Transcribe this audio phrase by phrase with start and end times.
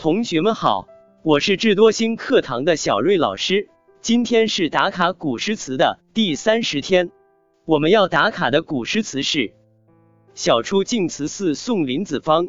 [0.00, 0.88] 同学们好，
[1.22, 3.68] 我是智多星课堂的小瑞老师。
[4.00, 7.10] 今天是打卡古诗词的第三十天，
[7.66, 9.38] 我们要打卡的古诗词是
[10.32, 12.46] 《晓出净慈寺送林子方》。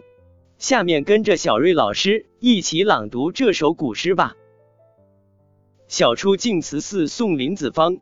[0.60, 4.38] 下面跟着小瑞老师一起朗读这首古诗吧。
[5.90, 7.96] 《晓出净慈寺送林子方》，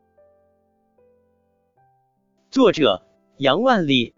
[2.51, 3.03] 作者
[3.37, 4.13] 杨万里。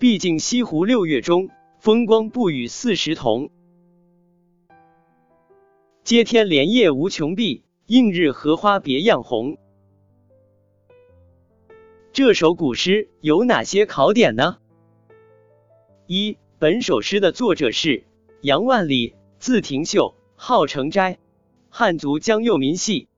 [0.00, 1.48] 毕竟西湖六月中。
[1.82, 3.50] 风光不与四时同，
[6.04, 9.58] 接天莲叶无穷碧，映日荷花别样红。
[12.12, 14.58] 这首古诗有哪些考点呢？
[16.06, 18.04] 一、本首诗的作者是
[18.42, 21.18] 杨万里，字廷秀，号成斋，
[21.68, 23.08] 汉族江右民系，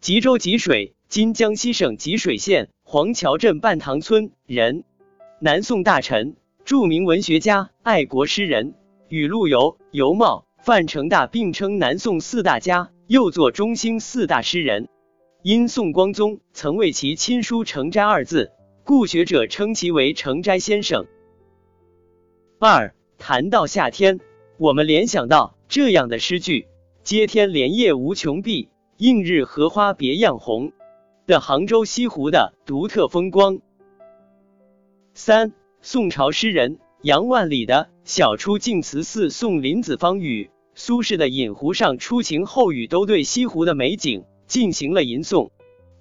[0.00, 4.84] 吉州吉水（今江西省吉水县）黄桥镇半塘村人，
[5.40, 6.38] 南宋大臣。
[6.64, 8.72] 著名文学家、爱国诗人，
[9.08, 14.88] 与陆游、尤袤、范成大并称南宋四大家，又作中兴四大诗人。
[15.42, 18.50] 因宋光宗曾为其亲书“成斋”二字，
[18.82, 21.04] 故学者称其为成斋先生。
[22.58, 24.20] 二谈到夏天，
[24.56, 26.66] 我们联想到这样的诗句
[27.04, 30.72] ：“接天莲叶无穷碧，映日荷花别样红”
[31.28, 33.58] 的杭州西湖的独特风光。
[35.12, 35.52] 三
[35.86, 45.50] 宋朝诗人杨万里的《晓出净慈寺送林子方》与苏轼的《饮湖上初晴后雨》都对西湖的美景进行了吟诵，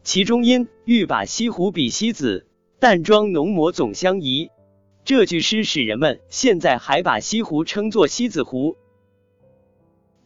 [0.02, 2.48] 其中因欲把西湖比西子，
[2.80, 4.52] 淡妆浓抹总相宜。
[5.04, 8.78] 这句诗使人们现在还把西湖称作西子湖。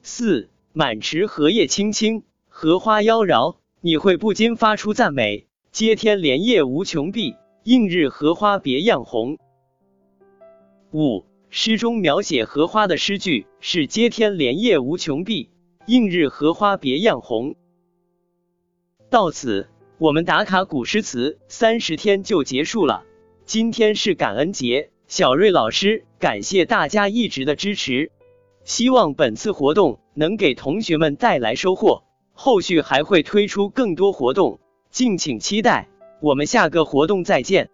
[0.03, 9.39] 四满池荷叶青青，荷花妖娆，你会不禁发出赞美：接天莲叶无穷碧，映日荷花别样红。
[10.99, 15.51] 五诗中描写荷花的诗句是“接天莲叶无穷碧，
[15.85, 17.53] 映日荷花别样红”。
[19.11, 19.69] 到此，
[19.99, 23.03] 我们打卡古诗词三十天就结束了。
[23.45, 28.11] 今天是感恩节，小瑞老师感谢大家一直的支持，
[28.63, 32.05] 希望本次活动能给同学们带来收获。
[32.33, 34.59] 后续还会推出更多活动，
[34.89, 35.89] 敬请期待。
[36.21, 37.69] 我们下个活动再见。